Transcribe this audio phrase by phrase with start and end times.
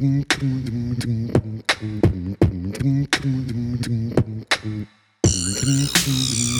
[0.00, 0.42] Thank
[6.06, 6.57] you.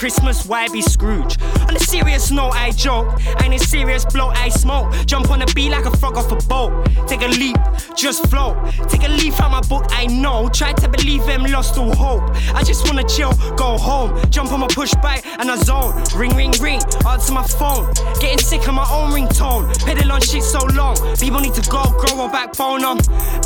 [0.00, 1.36] Christmas, why be Scrooge?
[5.06, 6.72] Jump on a beat like a frog off a boat.
[7.06, 7.56] Take a leap,
[7.96, 8.56] just float.
[8.88, 10.48] Take a leaf out my book, I know.
[10.48, 12.22] Try to believe them, lost all hope.
[12.54, 14.10] I just wanna chill, go home.
[14.30, 16.02] Jump on my push bike and I zone.
[16.14, 17.92] Ring, ring, ring, answer my phone.
[18.20, 19.64] Getting sick of my own ringtone.
[19.84, 20.96] Pedal on shit so long.
[21.18, 22.84] People need to go, grow a backbone.
[22.84, 22.98] I'm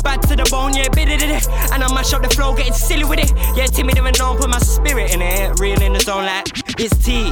[0.03, 1.21] bad to the bone, yeah, bit it.
[1.21, 1.41] Eh.
[1.73, 3.31] And I mash up the flow, getting silly with it.
[3.55, 5.59] Yeah, timid and known, put my spirit in it.
[5.59, 7.31] Real in the zone like it's T.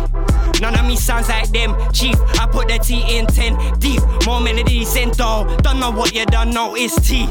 [0.61, 1.75] None of me sounds like them.
[1.91, 4.01] Chief, I put the T in 10 deep.
[4.25, 5.55] More melodies though.
[5.61, 7.27] Don't know what you don't know, it's T.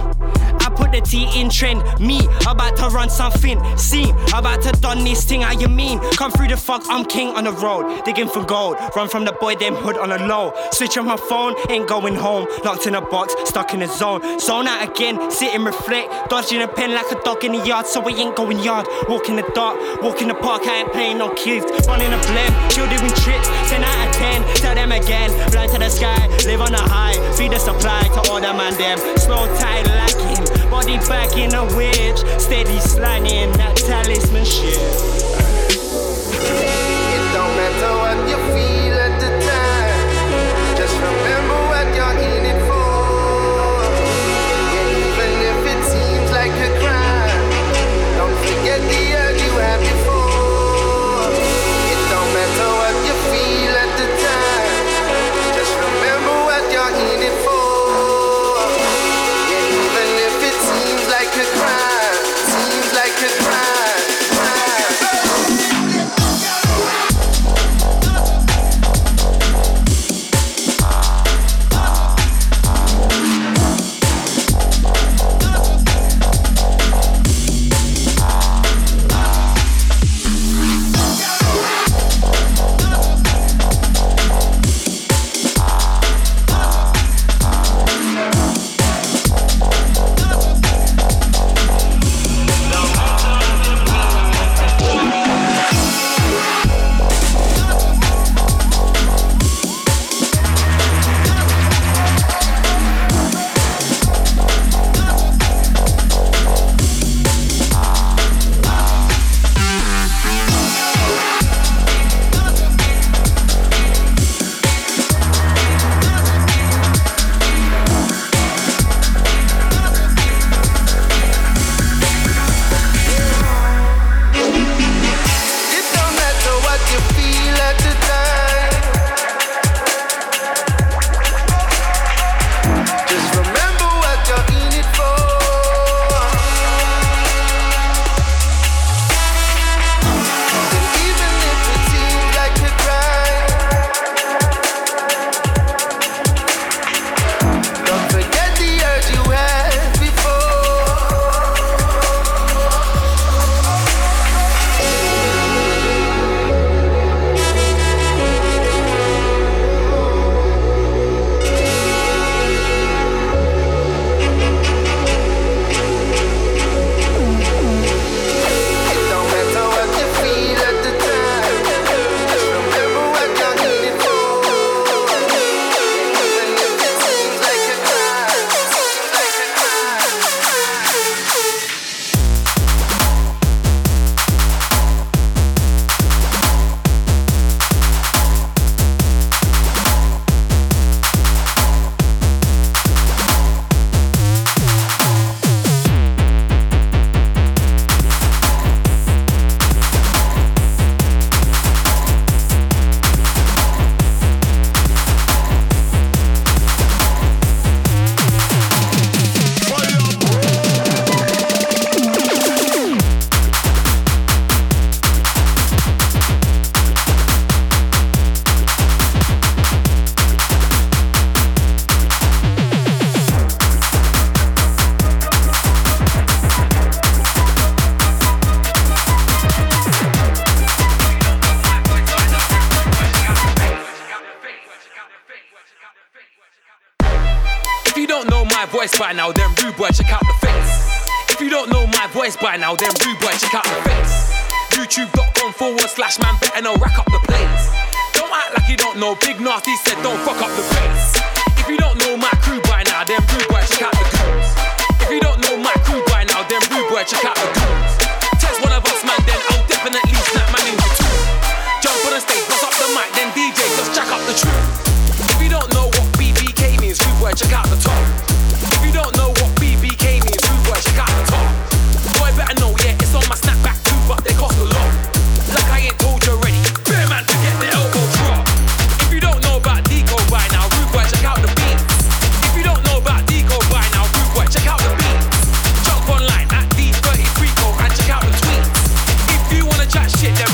[0.77, 1.83] Put the T in trend.
[2.01, 3.59] Me, about to run something.
[3.77, 5.43] See, about to done this thing.
[5.43, 6.01] How you mean?
[6.13, 8.05] Come through the fuck, I'm king on the road.
[8.05, 8.77] Digging for gold.
[8.97, 10.53] Run from the boy, them hood on the low.
[10.73, 12.47] Switch on my phone, ain't going home.
[12.65, 14.39] Locked in a box, stuck in a zone.
[14.41, 16.31] Zone out again, sit and reflect.
[16.31, 18.87] Dodging a pen like a dog in the yard, so we ain't going yard.
[19.09, 21.65] Walk in the dark, walk in the park, I ain't playing no kids.
[21.87, 23.49] Running a blend, chill doing trips.
[23.71, 25.31] 10 out 10, tell them again.
[25.51, 27.15] Fly to the sky, live on a high.
[27.37, 28.99] Feed the supply to all the man them.
[29.19, 30.71] Slow tide lacking.
[30.71, 35.73] Body back in a witch, steady sliding that talisman shit.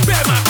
[0.09, 0.47] Bear man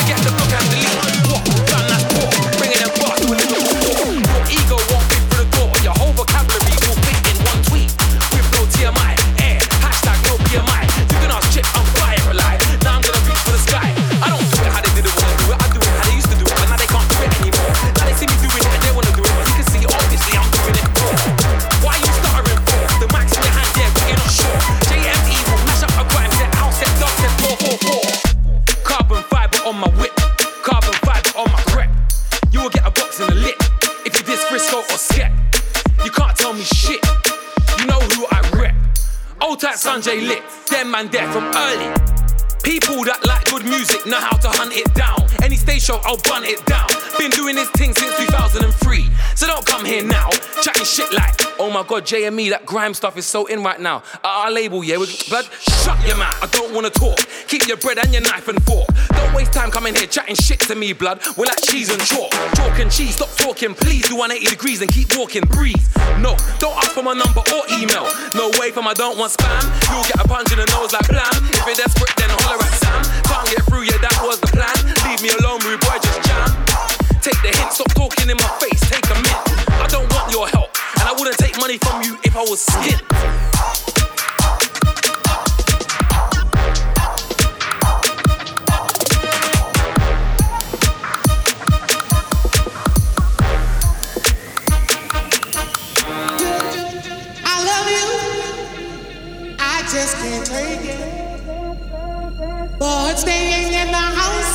[46.09, 46.89] I'll bun it down.
[47.19, 49.11] Been doing this thing since 2003.
[49.35, 50.31] So don't come here now,
[50.63, 54.03] chatting shit like, oh my god, JME, that grime stuff is so in right now.
[54.15, 55.45] At our label, yeah, with blood.
[55.85, 57.19] Shut your mouth, I don't wanna talk.
[57.47, 58.89] Keep your bread and your knife and fork.
[59.11, 61.21] Don't waste time coming here chatting shit to me, blood.
[61.37, 62.33] We're like cheese and chalk.
[62.57, 64.09] Chalk and cheese, stop talking, please.
[64.09, 65.77] Do 180 degrees and keep walking, breathe.
[66.25, 68.09] No, don't ask for my number or email.
[68.35, 69.63] No way from I don't want spam.
[69.93, 71.31] You'll get a punch in the nose like blam.
[71.53, 73.03] If you're desperate, then holler at Sam.
[73.29, 74.75] Can't get through, yeah, that was the plan.
[75.07, 75.98] Leave me alone, rude boy,
[77.73, 79.69] stop talking in my face, take a minute.
[79.71, 82.65] I don't want your help, and I wouldn't take money from you if I was
[82.65, 83.03] skint.
[97.45, 98.07] I love you.
[99.59, 101.09] I just can't take it.
[102.79, 104.48] But staying in the house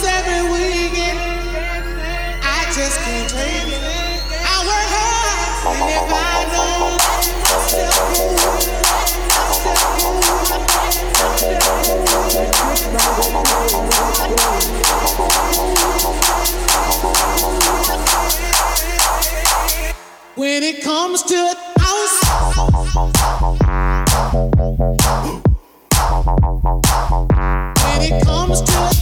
[20.35, 21.35] when it comes to
[21.79, 22.19] house.
[27.83, 28.92] When it comes to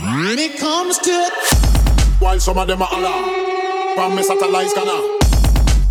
[0.00, 1.30] when it comes to
[2.18, 5.18] While some of them are Allah From me satellite scanner.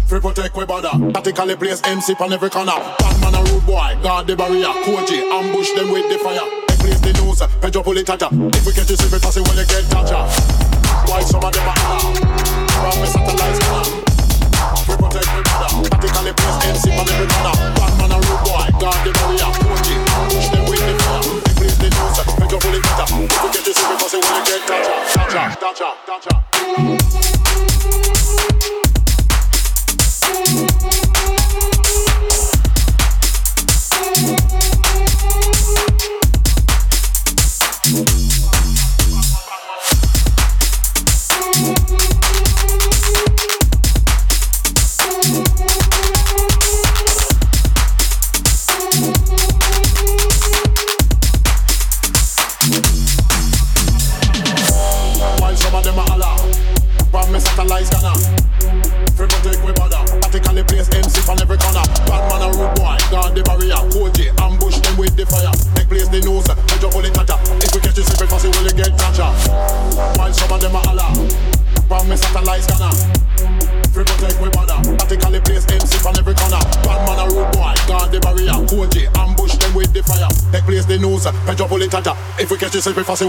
[0.07, 0.89] Free protect we bother.
[1.13, 2.73] Tactically place MC on every corner.
[2.97, 3.95] Bad man a rude boy.
[4.01, 4.73] Guard the barrier.
[4.83, 6.49] Koji ambush them with the fire.
[6.67, 7.41] They place the news.
[7.61, 10.62] Pedro pull it tata If we get to secret passy when they get toucha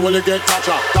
[0.01, 0.94] catch you get catcha, catcha,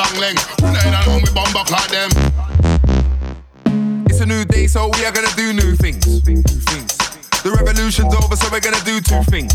[0.00, 0.36] long, walla long, ling.
[0.60, 2.10] When I ain't at home with bomber clock, them.
[4.06, 6.04] It's a new day, so we are gonna do new things.
[7.42, 9.54] The revolution's over, so we're gonna do two things.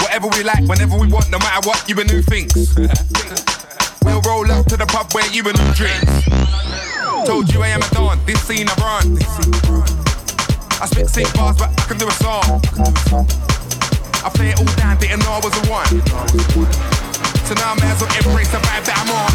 [0.00, 2.52] Whatever we like, whenever we want, no matter what, you a new things.
[4.04, 6.28] we'll roll up to the pub where you a new drinks.
[7.26, 9.18] Told you I am a don, this scene I run.
[10.80, 12.60] I spit sick bars, but I can do a song.
[14.24, 17.01] I play it all down, didn't know I was the one.
[17.52, 19.28] So now I may as well embrace the vibe that I'm on.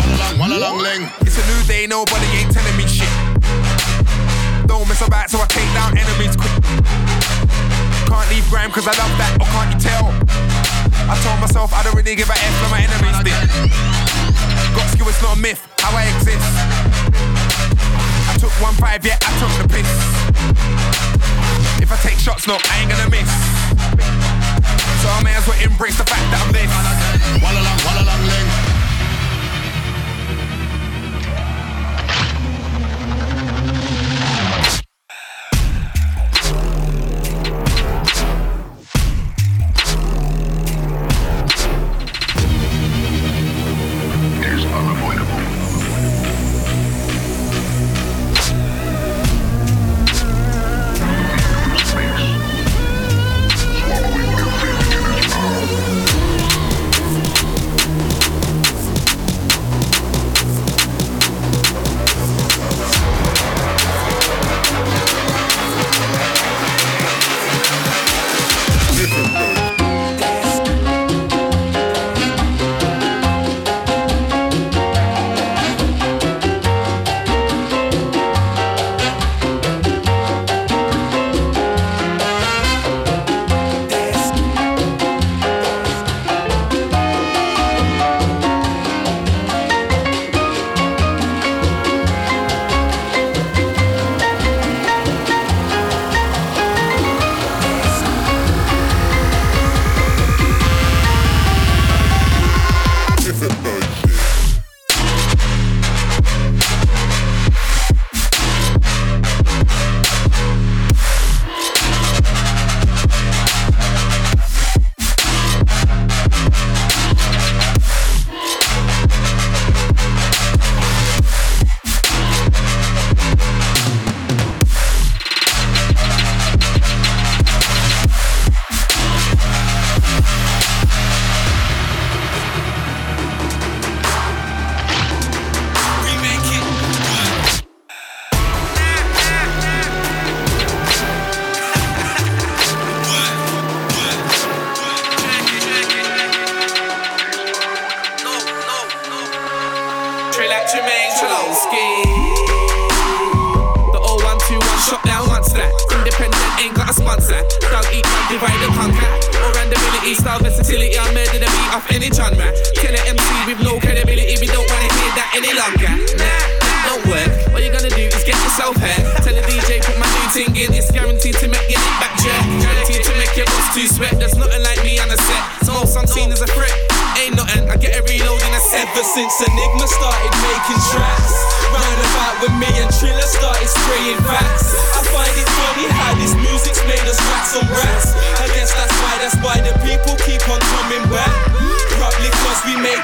[0.00, 1.04] Walla long, walla long, ling.
[1.20, 3.12] It's a new day, nobody ain't telling me shit.
[4.64, 6.48] Don't mess about, so I take down enemies quick.
[8.08, 10.16] Can't leave grime cause I love that, or can't you tell?
[11.12, 13.36] I told myself I don't really give a F for my enemies did.
[14.72, 16.48] Got skill, it's not a myth, how I exist.
[18.32, 19.92] I took one five, yeah, I took the piss.
[21.84, 24.31] If I take shots, no, I ain't gonna miss.
[25.02, 26.70] So I may as well embrace the fact that I'm this.
[27.42, 28.22] Walla long, walla long,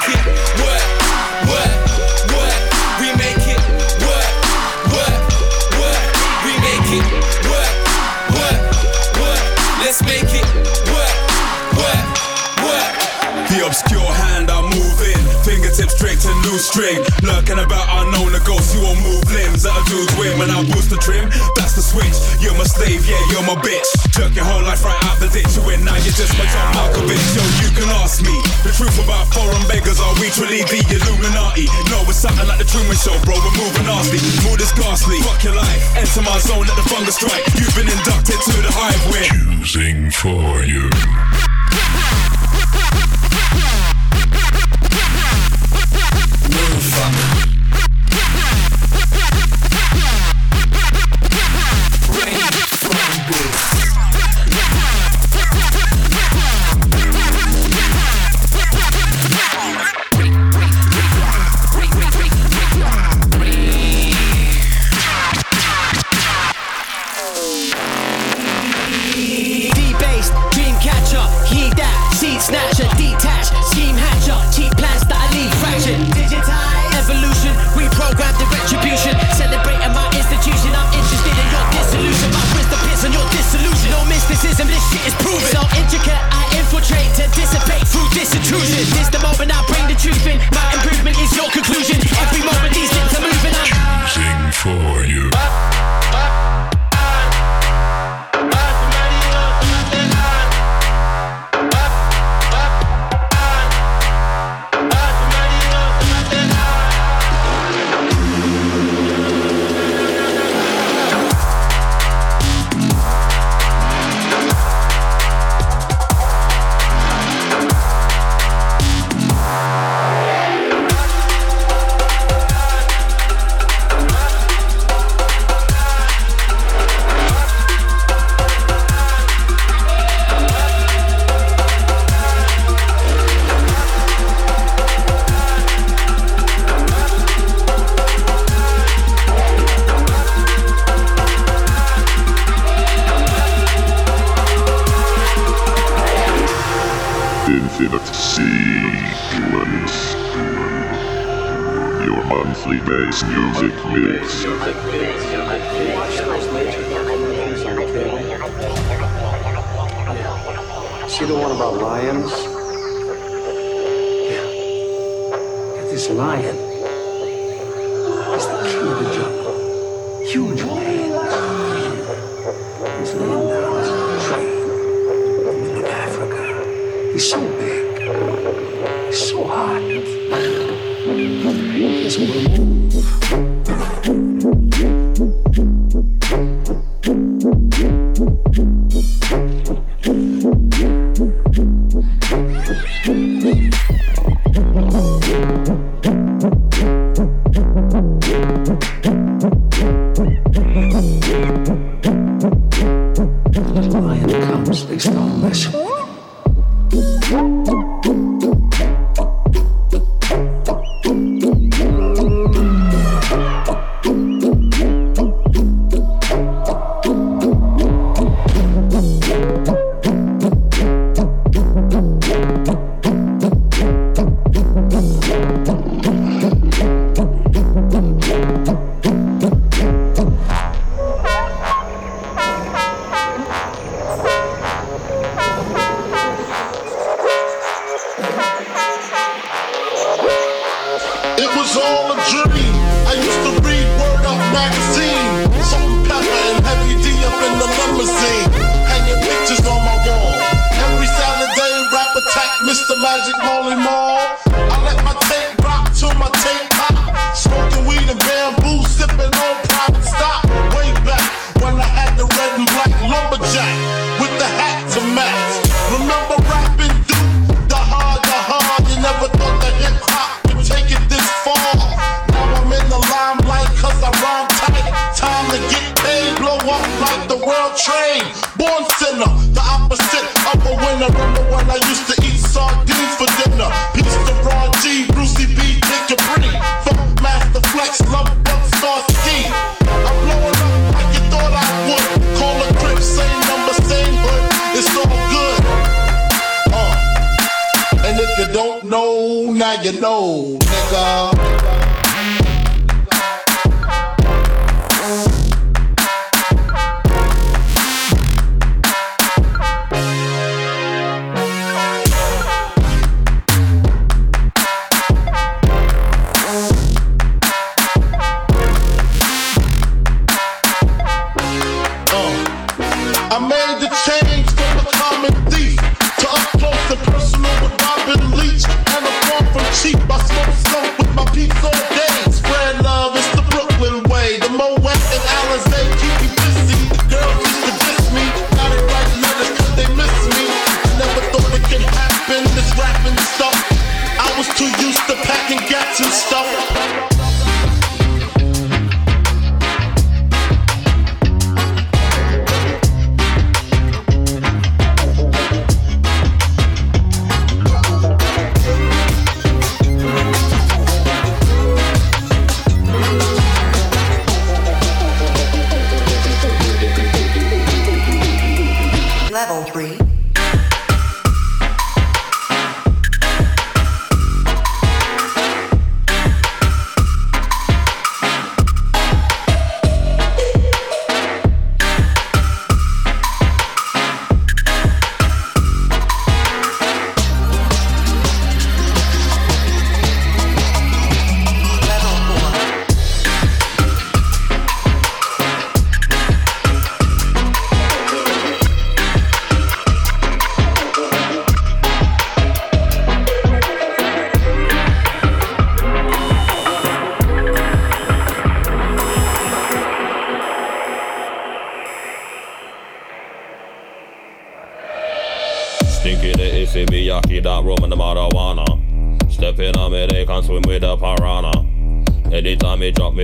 [0.08, 0.20] it
[0.60, 0.86] work,
[1.48, 1.72] work,
[2.34, 2.58] work.
[3.00, 3.60] We make it
[4.04, 4.30] work,
[4.96, 5.20] work,
[5.76, 6.02] work.
[6.44, 7.04] We make it
[7.46, 7.72] work,
[8.34, 8.60] work,
[9.20, 9.42] work.
[9.84, 10.46] Let's make it
[10.92, 11.16] work,
[11.76, 12.06] work,
[12.64, 12.94] work.
[13.48, 17.04] The obscure hand I'm moving, fingertips straight to loose string.
[17.22, 20.90] Lurking about unknown ghosts, you won't move limbs at a dude's whim, when I boost
[20.90, 21.28] the trim.
[21.54, 22.16] That's the switch.
[22.38, 23.90] You're my slave, yeah, you're my bitch.
[24.14, 26.70] Took your whole life right out the ditch, you and now you're just my John
[26.74, 27.18] Malkovich.
[27.34, 29.98] Yo, you can ask me the truth about foreign beggars.
[29.98, 31.66] Are we truly the Illuminati?
[31.90, 33.34] No, it's something like the Truman Show, bro.
[33.42, 35.18] We're moving nasty, mood is ghastly.
[35.26, 37.42] Fuck your life, enter my zone, let the fungus strike.
[37.58, 39.02] You've been inducted to the hive.
[39.10, 41.47] We're choosing for you.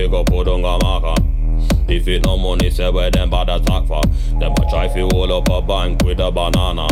[0.05, 1.85] they go put on.
[1.87, 4.01] If it no money, say where them bad attack for.
[4.39, 6.87] Them a try fi hold up a bank with a banana.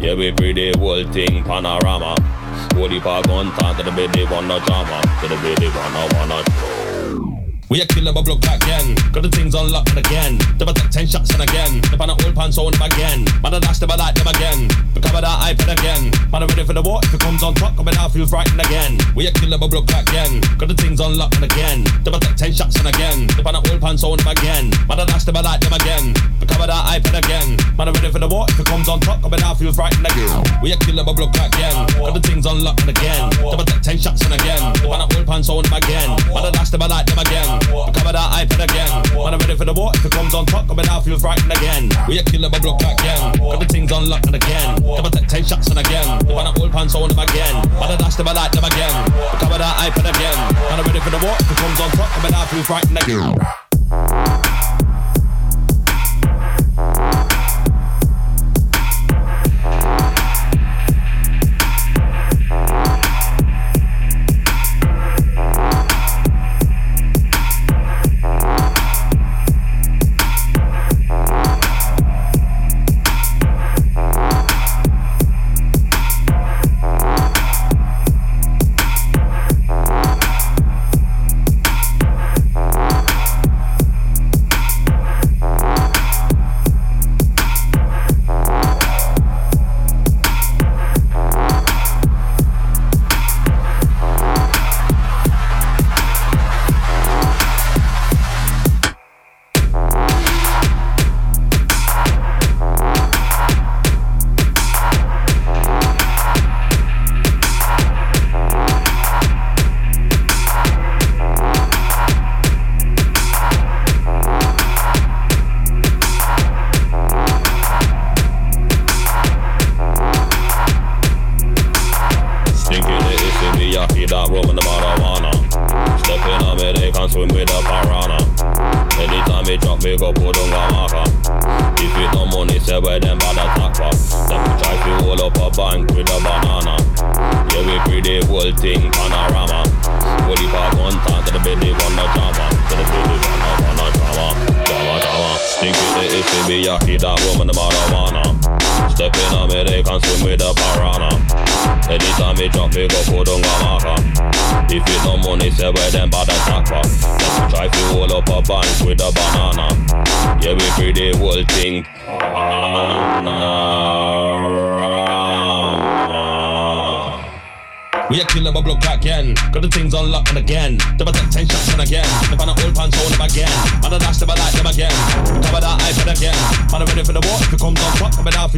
[0.00, 2.14] Yeah, we pretty whole thing panorama.
[2.74, 6.75] Holy park on time to the baby wanna drama, to the baby wanna wanna show.
[7.68, 8.94] We a killer bubble block again.
[9.10, 10.38] Got the things unlocked again.
[10.54, 11.82] Never take ten shots and again.
[11.90, 13.26] The pan old pants on again.
[13.42, 14.70] Man a dash, never like them again.
[15.02, 16.14] Cover that iPad again.
[16.30, 17.00] Man ready for the war.
[17.02, 18.98] If it comes on top, I bet feels frightened again.
[19.16, 20.46] We a killer bubble block again.
[20.58, 21.82] Got the things unlocked again.
[22.06, 23.26] Never take ten shots and again.
[23.34, 24.70] The pan old pants on again.
[24.86, 26.14] Man a dash, never like them again.
[26.46, 27.58] Cover that iPad again.
[27.74, 28.46] Man ready for the war.
[28.46, 30.30] If it comes on top, I bet feels frightened again.
[30.62, 31.74] We a killer bubble block again.
[31.98, 33.26] Got the things unlocked again.
[33.42, 34.62] Never take ten shots and again.
[34.78, 36.14] The pan old pants on again.
[36.30, 37.55] Man a dash, never like them again.
[37.62, 38.90] I cover that iPad again.
[39.16, 41.38] When I'm ready for the war, if it comes on top, but now feels right
[41.38, 41.90] again.
[42.08, 43.40] We a killer, but block again.
[43.40, 44.82] Everything's unlocked again.
[44.82, 46.26] Cover that tape shots and again.
[46.26, 47.54] When I all pants on them again.
[47.78, 48.92] But I dash them, I light them again.
[48.92, 50.38] I cover that iPad again.
[50.70, 52.84] When I'm ready for the war, if it comes on top, but now feels right
[52.84, 53.65] again.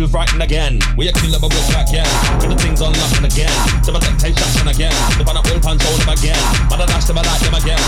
[0.08, 0.80] Frightened again.
[0.96, 2.08] We are killing my block again.
[2.40, 3.52] Got the things unlocked again.
[3.84, 4.92] Double take ten shots again.
[5.20, 6.40] If I'm old pants on them again.
[6.68, 7.80] Man, I dash them, I like them again.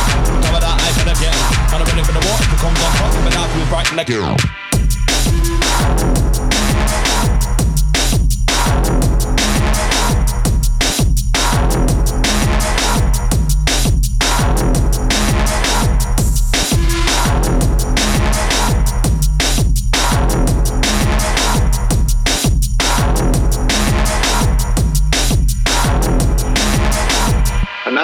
[0.45, 1.37] Cover that iPad again.
[1.73, 2.37] Man, I'm ready for the war.
[2.37, 4.50] If it comes on top, coming out, feel frightened again.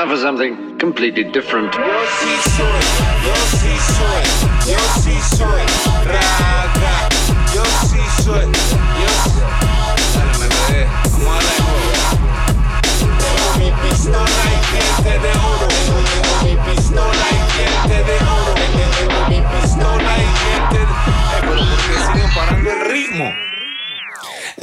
[0.07, 1.75] Now for something completely different.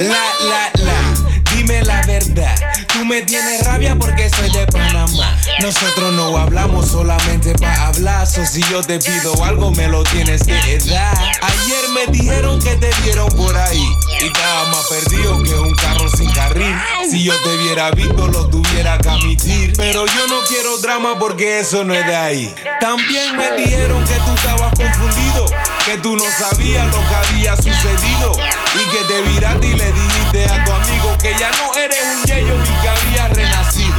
[0.00, 1.23] La, la, la,
[1.64, 2.54] dime la verdad.
[2.92, 5.38] Tú me tienes rabia porque soy de Panamá.
[5.60, 8.26] Nosotros no hablamos solamente para hablar.
[8.26, 11.16] So si yo te pido algo, me lo tienes que dar.
[11.42, 13.86] Ayer me dijeron que te vieron por ahí.
[14.20, 16.74] Y estaba más perdido que un carro sin carril.
[17.10, 19.72] Si yo te hubiera visto, lo tuviera que admitir.
[19.76, 22.54] Pero yo no quiero drama porque eso no es de ahí.
[22.80, 25.46] También me dijeron que tú estabas confundido.
[25.84, 28.32] Que tú no sabías lo que había sucedido.
[28.74, 32.24] Y que te viraste y le dijiste a tu amigo que ya no eres un
[32.24, 33.94] yeyo y que había renacido.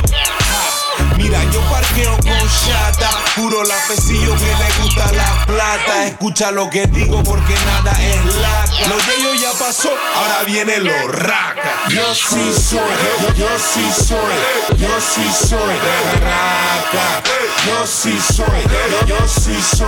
[1.51, 6.07] Yo parqueo con chata, puro lapecillo que le gusta la plata.
[6.07, 8.87] Escucha lo que digo porque nada es laca.
[8.87, 11.85] Lo de ellos ya pasó, ahora viene lo raca.
[11.89, 15.75] Yo sí soy, yo, yo sí soy, yo sí soy
[16.21, 17.21] raca.
[17.65, 19.87] Yo sí soy, yo, yo sí soy,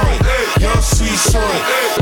[0.60, 1.42] yo sí soy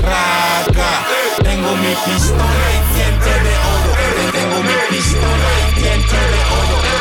[0.01, 1.05] raca.
[1.43, 4.31] Tengo mi pistola y diente de oro.
[4.31, 6.94] Tengo mi pistola y diente de oro.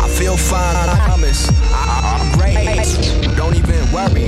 [0.00, 1.50] I feel fine, I promise.
[1.72, 3.33] I'm great.
[3.94, 4.26] Worry.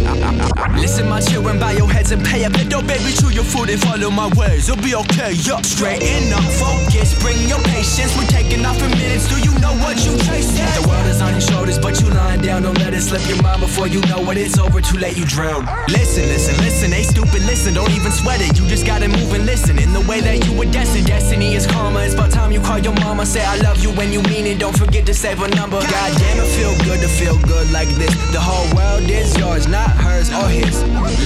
[0.78, 2.70] Listen, my children, bow your heads and pay a bit.
[2.70, 4.68] Don't baby, chew your food and follow my ways.
[4.68, 5.32] You'll be okay.
[5.42, 8.16] Yup, straighten up, focus, bring your patience.
[8.16, 9.26] We're taking off in minutes.
[9.28, 10.62] Do you know what you chasing?
[10.78, 12.62] The world is on your shoulders, but you lying down.
[12.62, 14.38] Don't let it slip your mind before you know it.
[14.38, 14.80] It's over.
[14.80, 15.66] Too late, you drown.
[15.88, 16.92] Listen, listen, listen.
[16.92, 17.42] Ain't stupid.
[17.50, 18.56] Listen, don't even sweat it.
[18.58, 19.78] You just gotta move and listen.
[19.78, 21.06] In the way that you were destined.
[21.06, 22.00] Destiny is karma.
[22.06, 23.26] It's about time you call your mama.
[23.26, 24.60] Say I love you when you mean it.
[24.60, 25.80] Don't forget to save a number.
[25.80, 28.14] God damn, it feel good to feel good like this.
[28.30, 30.82] The whole world is yours, not hers or his.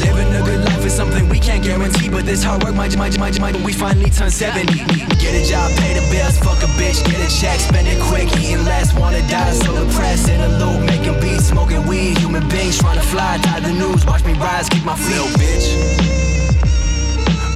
[0.06, 3.18] Living a good life is something we can't guarantee, but this hard work might, might,
[3.18, 3.56] might, might.
[3.56, 4.72] We finally turn 70.
[5.18, 8.28] Get a job, pay the bills, fuck a bitch, get a check, spend it quick,
[8.38, 10.28] eating less, wanna die, so depressed.
[10.28, 14.06] In a loop, making beats, smoking weed, human beings trying to fly, tie the news,
[14.06, 15.16] watch me rise, keep my feet.
[15.16, 15.66] Little bitch,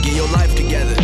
[0.03, 1.04] get your life together.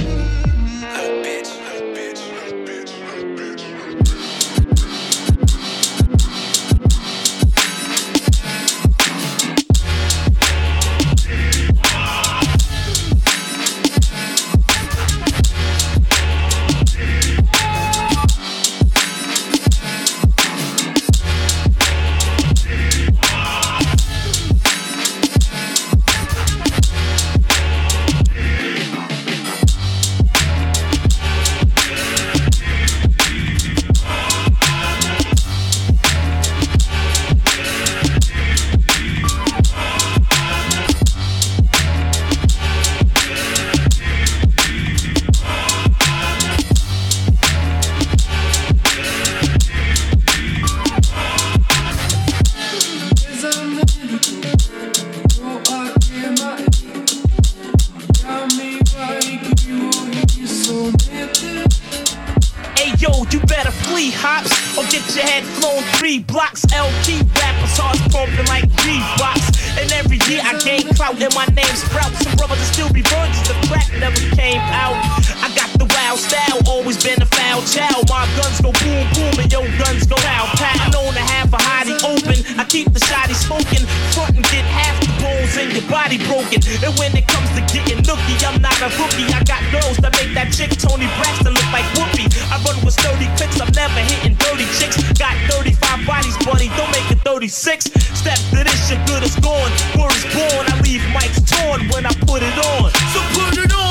[63.01, 66.69] Yo, you better flee hops or get your head flown three blocks.
[66.73, 69.49] LP rappers hearts pumping like Reeboks.
[69.81, 72.21] And every year I gain clout and my name sprouts.
[72.21, 75.01] Some brothers still be virgins, the crack never came out.
[75.41, 78.09] I got the foul style, always been a foul child.
[78.11, 80.91] My guns go boom boom and your guns go pow pow.
[80.91, 83.87] know to have a hottie open, I keep the shotty smoking.
[84.11, 86.59] Front and get half the bones in your body broken.
[86.83, 89.31] And when it comes to getting nookie, I'm not a rookie.
[89.31, 92.27] I got girls that make that chick Toni Braxton look like Whoopi.
[92.51, 94.99] I run with sturdy clicks, I'm never hitting dirty chicks.
[95.15, 97.87] Got 35 bodies, buddy, don't make it 36.
[98.19, 99.71] Step to this, shit good as gone.
[99.95, 102.91] Word is born, I leave mics torn when I put it on.
[103.15, 103.90] So put it on.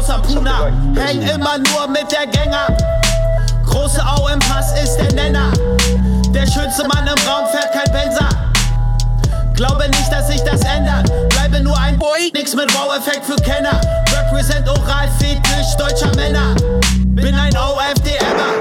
[0.00, 0.66] Außer Puna.
[0.96, 2.68] Häng immer nur mit der Gänger.
[3.66, 5.52] Große Au im Pass ist der Nenner.
[6.32, 8.28] Der schönste Mann im Raum fährt kein Benzer.
[9.54, 11.10] Glaube nicht, dass sich das ändert.
[11.30, 13.80] Bleibe nur ein Boy, nix mit Wow-Effekt für Kenner.
[14.10, 16.54] Represent oral Fetisch deutscher Männer.
[17.06, 18.52] Bin ein OFDMer.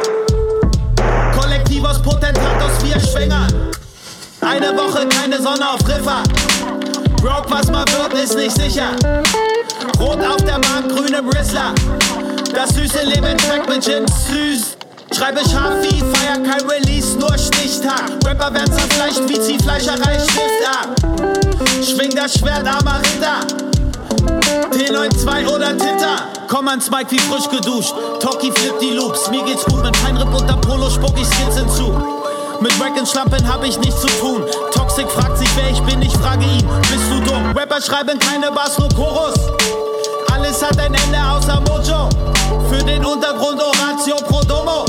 [1.39, 3.53] Kollektiv aus Potentat aus vier Schwängern.
[4.41, 6.23] Eine Woche keine Sonne auf Triffer.
[7.21, 8.91] Broke, was mal wird, ist nicht sicher.
[9.99, 11.73] Rot auf der Bank, grün im Rizzler.
[12.53, 14.77] Das süße Leben schmeckt mit Gin süß.
[15.15, 18.03] Schreibe scharf wie, feier kein Release, nur Stichtag.
[18.25, 20.95] Rapper werden zerfleischt wie Ziehfleischerei, Stift ab.
[21.83, 23.45] Schwing das Schwert, armer Ritter.
[24.71, 26.27] T92 oder Titter.
[26.47, 27.93] Komm ans Mike wie frisch geduscht.
[28.21, 29.29] Toki flippt die Loops.
[29.29, 31.93] Mir geht's gut mit Feinripp unter Polo, spuck ich Skizzen zu.
[32.61, 34.45] Mit Rack und Schlampen hab ich nichts zu tun.
[34.73, 37.55] Toxic fragt sich, wer ich bin, ich frage ihn, bist du dumm?
[37.55, 39.35] Rapper schreiben keine Bars, nur Chorus.
[40.53, 42.09] sataine, elle est house à mojo.
[42.69, 44.88] Feu des noms d'un oration, pro domo.